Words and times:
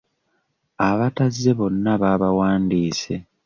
Abatazze 0.89 1.49
bonna 1.59 1.91
baabawandiise. 2.01 3.13